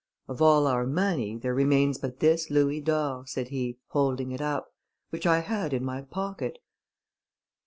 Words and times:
Of 0.27 0.41
all 0.41 0.65
our 0.65 0.87
money, 0.87 1.37
there 1.37 1.53
remains 1.53 1.99
but 1.99 2.21
this 2.21 2.49
louis 2.49 2.81
d'or," 2.81 3.23
said 3.27 3.49
he, 3.49 3.77
holding 3.89 4.31
it 4.31 4.41
up, 4.41 4.73
"which 5.11 5.27
I 5.27 5.41
had 5.41 5.73
in 5.73 5.85
my 5.85 6.01
pocket." 6.01 6.57